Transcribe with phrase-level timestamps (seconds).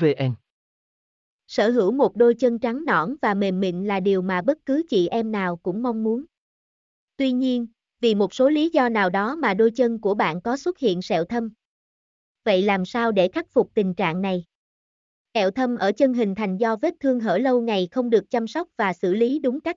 [0.00, 0.34] vn
[1.46, 4.82] sở hữu một đôi chân trắng nõn và mềm mịn là điều mà bất cứ
[4.88, 6.24] chị em nào cũng mong muốn
[7.16, 7.66] tuy nhiên
[8.00, 11.02] vì một số lý do nào đó mà đôi chân của bạn có xuất hiện
[11.02, 11.50] sẹo thâm
[12.44, 14.44] vậy làm sao để khắc phục tình trạng này
[15.32, 18.46] Ẹo thâm ở chân hình thành do vết thương hở lâu ngày không được chăm
[18.46, 19.76] sóc và xử lý đúng cách.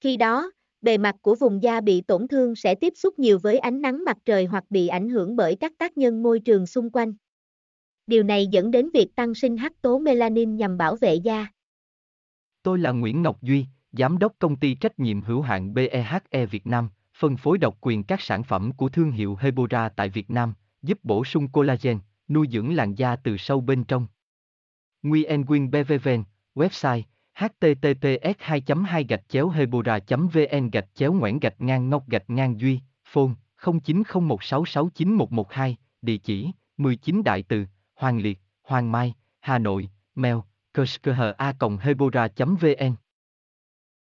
[0.00, 3.58] Khi đó, bề mặt của vùng da bị tổn thương sẽ tiếp xúc nhiều với
[3.58, 6.90] ánh nắng mặt trời hoặc bị ảnh hưởng bởi các tác nhân môi trường xung
[6.90, 7.14] quanh.
[8.06, 11.46] Điều này dẫn đến việc tăng sinh hắc tố melanin nhằm bảo vệ da.
[12.62, 16.66] Tôi là Nguyễn Ngọc Duy, Giám đốc công ty trách nhiệm hữu hạn BEHE Việt
[16.66, 20.54] Nam, phân phối độc quyền các sản phẩm của thương hiệu Hebora tại Việt Nam,
[20.82, 24.06] giúp bổ sung collagen, nuôi dưỡng làn da từ sâu bên trong.
[25.02, 26.24] Nguyen Quyên BVVN,
[26.54, 27.02] website
[27.34, 32.60] https 2 2 gạch chéo hebora vn gạch chéo ngoãn gạch ngang ngọc gạch ngang
[32.60, 37.66] duy phone 0901669112 địa chỉ 19 đại từ
[38.02, 40.36] hoàng liệt hoàng mai hà nội mail
[41.36, 42.94] a hebora vn